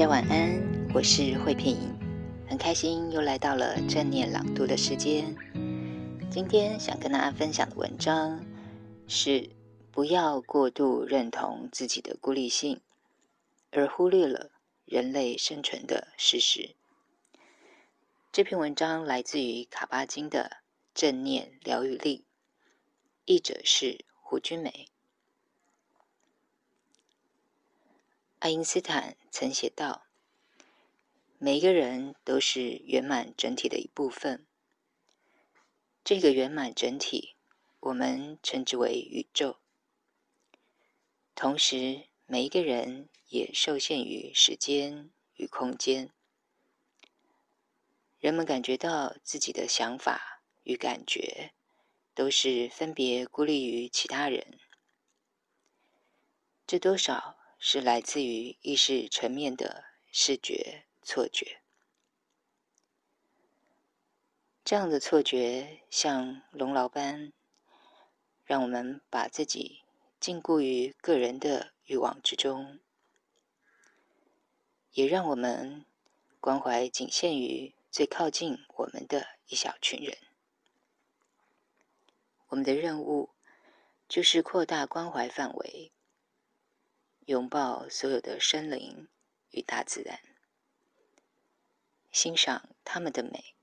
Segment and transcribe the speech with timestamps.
[0.00, 1.76] 大家晚安，我是慧萍，
[2.48, 5.36] 很开心又来到了正念朗读的时间。
[6.30, 8.42] 今天想跟大家分享的文章
[9.06, 9.50] 是：
[9.92, 12.80] 不要过度认同自己的孤立性，
[13.72, 14.50] 而忽略了
[14.86, 16.74] 人类生存的事实。
[18.32, 20.62] 这篇文章来自于卡巴金的
[20.98, 22.20] 《正念疗愈力》，
[23.26, 24.88] 译者是胡君梅。
[28.40, 30.06] 爱因斯坦曾写道
[31.36, 34.46] ：“每一个人都是圆满整体的一部分。
[36.02, 37.36] 这个圆满整体，
[37.80, 39.58] 我们称之为宇宙。
[41.34, 46.10] 同时，每一个人也受限于时间与空间。
[48.20, 51.52] 人们感觉到自己的想法与感觉，
[52.14, 54.58] 都是分别孤立于其他人。
[56.66, 61.60] 这多少？”是来自于意识层面的视觉错觉。
[64.64, 67.34] 这样的错觉像笼牢般，
[68.46, 69.82] 让我们把自己
[70.18, 72.78] 禁锢于个人的欲望之中，
[74.92, 75.84] 也让我们
[76.40, 80.16] 关怀仅限于最靠近我们的一小群人。
[82.48, 83.28] 我们的任务
[84.08, 85.92] 就是扩大关怀范围。
[87.30, 89.06] 拥抱所有的生灵
[89.52, 90.18] 与大自然，
[92.10, 93.54] 欣赏他们的美，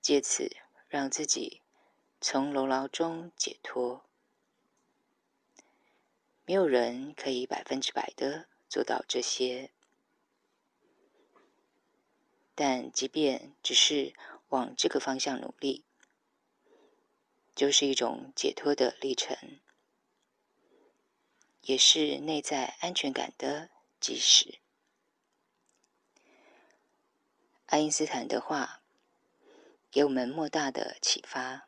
[0.00, 1.62] 借此让自己
[2.20, 4.04] 从笼牢中解脱。
[6.44, 9.72] 没有人可以百分之百的做到这些，
[12.54, 14.14] 但即便只是
[14.50, 15.84] 往这个方向努力，
[17.52, 19.58] 就是一种解脱的历程。
[21.66, 24.58] 也是内在安全感的基石。
[27.66, 28.82] 爱因斯坦的话
[29.90, 31.66] 给我们莫大的启发。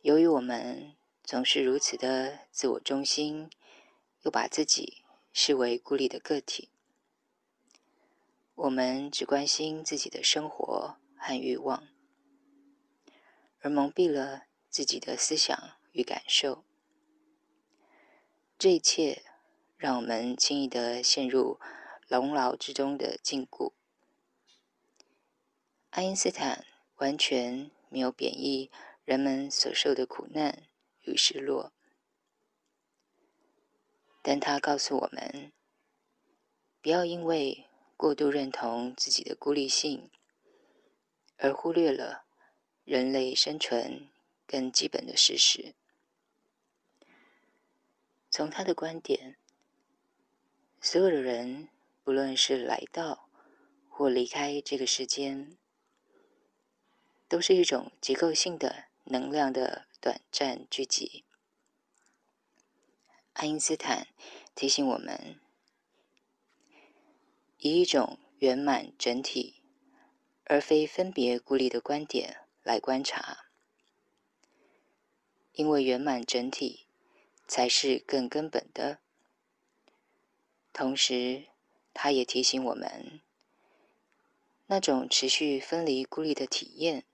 [0.00, 3.50] 由于我们总是如此的自我中心，
[4.22, 6.70] 又把自己视为孤立的个体，
[8.54, 11.86] 我们只关心自己的生活和欲望，
[13.60, 16.64] 而蒙蔽了自己的思想与感受。
[18.62, 19.24] 这一切
[19.76, 21.58] 让我们轻易地陷入
[22.06, 23.72] 笼牢之中的禁锢。
[25.90, 26.64] 爱因斯坦
[26.98, 28.70] 完全没有贬义
[29.04, 30.62] 人们所受的苦难
[31.00, 31.72] 与失落，
[34.22, 35.52] 但他告诉我们，
[36.80, 40.08] 不要因为过度认同自己的孤立性，
[41.36, 42.22] 而忽略了
[42.84, 44.08] 人类生存
[44.46, 45.74] 更基本的事实。
[48.34, 49.36] 从他的观点，
[50.80, 51.68] 所有的人，
[52.02, 53.28] 不论是来到
[53.90, 55.58] 或离开这个世间，
[57.28, 61.26] 都是一种结构性的能量的短暂聚集。
[63.34, 64.08] 爱因斯坦
[64.54, 65.38] 提醒我们，
[67.58, 69.62] 以一种圆满整体，
[70.44, 73.50] 而非分别孤立的观点来观察，
[75.52, 76.81] 因为圆满整体。
[77.52, 78.98] 才是更根本的。
[80.72, 81.48] 同时，
[81.92, 83.20] 他也提醒我们，
[84.68, 87.04] 那种持续分离、孤立的体验，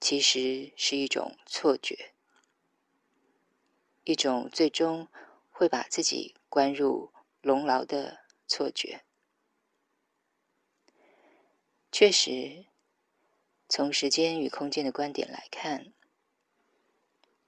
[0.00, 2.14] 其实是一种错觉，
[4.04, 5.08] 一种最终
[5.50, 7.12] 会把自己关入
[7.42, 9.04] 笼牢的错觉。
[11.92, 12.64] 确实，
[13.68, 15.92] 从时间与空间的观点来看。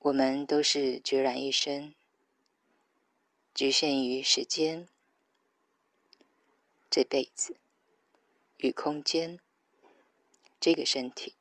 [0.01, 1.93] 我们都是孑然一身，
[3.53, 4.89] 局限于时间、
[6.89, 7.57] 这辈子
[8.59, 9.41] 与空间
[10.61, 11.35] 这个身体。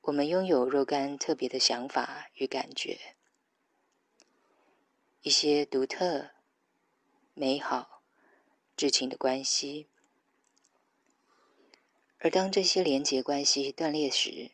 [0.00, 3.14] 我们拥有若干特别的想法与感觉，
[5.22, 6.30] 一些独特、
[7.34, 8.02] 美好、
[8.76, 9.86] 至情的关系。
[12.18, 14.50] 而当这些连结关系断裂时，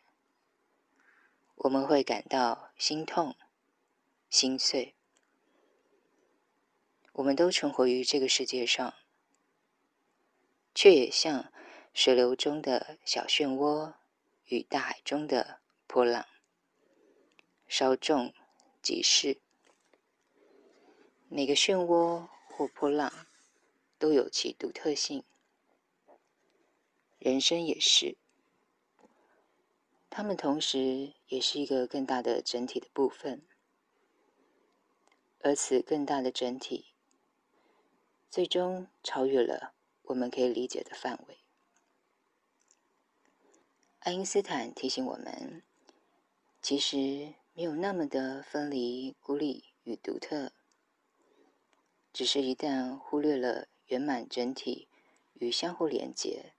[1.63, 3.35] 我们会感到心痛、
[4.31, 4.95] 心碎。
[7.15, 8.95] 我们都存活于这个世界上，
[10.73, 11.53] 却也像
[11.93, 13.95] 水流中的小漩涡
[14.45, 16.29] 与大海中的波浪，
[17.67, 18.33] 稍纵
[18.81, 19.41] 即逝。
[21.29, 23.27] 每个漩涡或波浪
[23.99, 25.25] 都有其独特性，
[27.19, 28.17] 人生也是。
[30.19, 33.47] 它们同时也是一个更大的整体的部分，
[35.39, 36.87] 而此更大的整体，
[38.29, 41.39] 最终超越了我们可以理解的范围。
[44.01, 45.63] 爱因斯坦提醒我们，
[46.61, 50.51] 其实没有那么的分离、孤立与独特。
[52.13, 54.89] 只是一旦忽略了圆满整体
[55.35, 56.55] 与相互连结，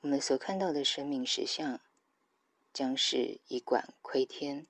[0.00, 1.80] 我们所看到的生命实相
[2.72, 4.66] 将是以管窥天。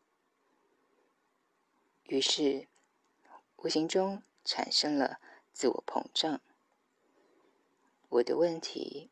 [2.04, 2.66] 于是，
[3.56, 5.20] 无形中产生了
[5.52, 6.40] 自我膨胀。
[8.08, 9.10] 我的问题，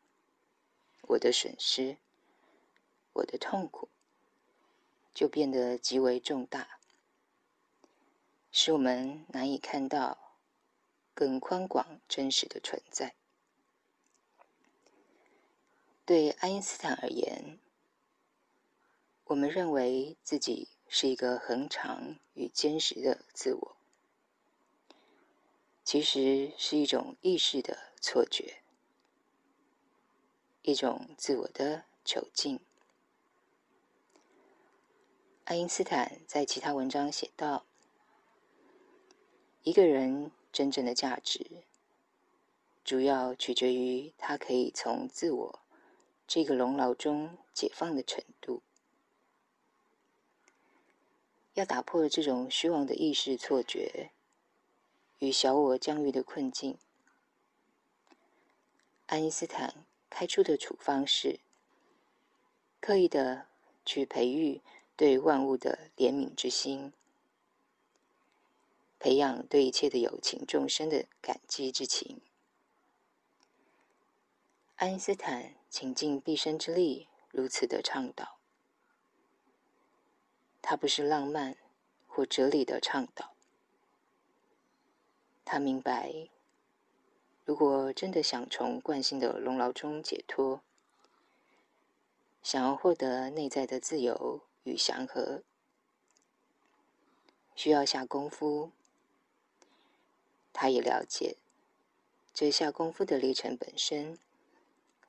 [1.03, 1.97] 我的损失，
[3.13, 3.89] 我的痛苦，
[5.13, 6.79] 就变得极为重大。
[8.51, 10.39] 使我们难以看到
[11.13, 13.13] 更宽广、真实的存在。
[16.07, 17.59] 对爱因斯坦而言，
[19.25, 23.75] 我们认为自己是一个恒常与坚实的自我，
[25.83, 28.61] 其实是一种意识的错觉，
[30.61, 32.61] 一种自我的囚禁。
[35.43, 37.65] 爱因斯坦在其他文章写道。
[39.63, 41.65] 一个人真正的价值，
[42.85, 45.59] 主要取决于他可以从自我
[46.27, 48.61] 这个笼牢中解放的程度。
[51.53, 54.11] 要打破这种虚妄的意识错觉
[55.17, 56.77] 与小我疆域的困境，
[59.07, 61.39] 爱因斯坦开出的处方是：
[62.79, 63.47] 刻意的
[63.83, 64.61] 去培育
[64.95, 66.93] 对万物的怜悯之心。
[68.99, 72.21] 培养对一切的有情众生的感激之情。
[74.75, 78.39] 爱因斯坦倾尽毕生之力，如此的倡导。
[80.59, 81.55] 他不是浪漫
[82.07, 83.35] 或哲理的倡导。
[85.45, 86.29] 他明白，
[87.45, 90.63] 如果真的想从惯性的笼牢中解脱，
[92.41, 95.43] 想要获得内在的自由与祥和，
[97.53, 98.71] 需要下功夫。
[100.51, 101.37] 他也了解，
[102.33, 104.17] 这下功夫的历程本身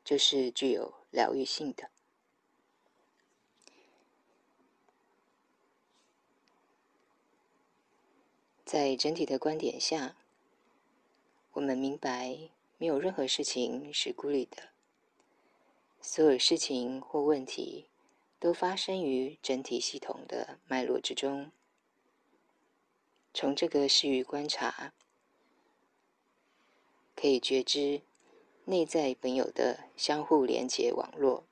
[0.09, 1.91] 就是具有疗愈性的。
[8.65, 10.17] 在整体的观点下，
[11.53, 14.71] 我们明白，没有任何事情是孤立的，
[16.01, 17.91] 所有事情或问题
[18.39, 21.53] 都发生于整体系统的脉络之中。
[23.35, 24.95] 从这个视域观察。
[27.15, 28.03] 可以觉知
[28.69, 31.47] 内在本有的相互连接网络，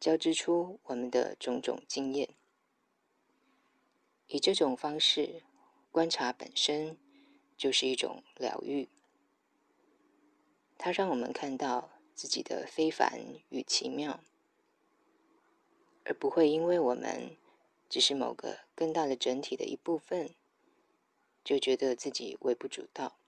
[0.00, 2.30] 交织出我们的种种经验。
[4.28, 5.42] 以这种方式
[5.92, 6.96] 观察本身
[7.58, 8.88] 就是一种疗愈，
[10.78, 14.20] 它让我们看到自己的非凡与奇妙，
[16.04, 17.36] 而不会因为我们
[17.90, 20.34] 只是某个更大的整体的一部分，
[21.44, 23.18] 就觉得自己微不足道。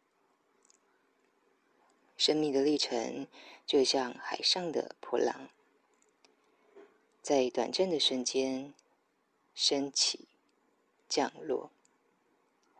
[2.16, 3.26] 生命的历程
[3.66, 5.48] 就像海上的波浪，
[7.20, 8.72] 在短暂的瞬间
[9.54, 10.28] 升起、
[11.08, 11.70] 降落、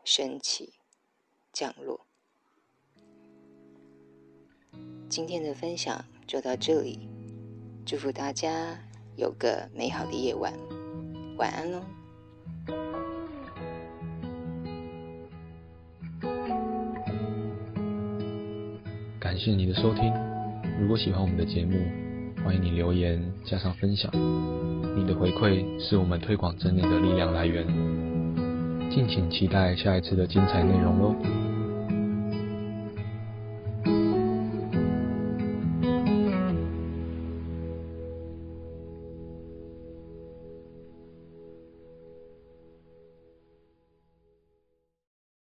[0.03, 0.73] 升起、
[1.53, 2.01] 降落。
[5.09, 7.07] 今天的分享就到这里，
[7.85, 8.77] 祝福大家
[9.15, 10.53] 有个美好的夜晚，
[11.37, 12.86] 晚安喽。
[19.37, 20.11] 感谢你的收听。
[20.81, 21.77] 如果喜欢我们的节目，
[22.43, 24.11] 欢迎你留言加上分享。
[24.95, 27.63] 你的回馈是我们推广正念的力量来源。
[28.89, 31.46] 敬请期待下一次的精彩内容喽。